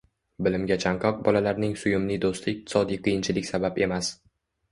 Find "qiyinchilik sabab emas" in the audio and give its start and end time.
3.09-4.13